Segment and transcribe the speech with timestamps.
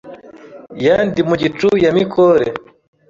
[0.85, 2.47] Ya Ndimugicu ya Mikore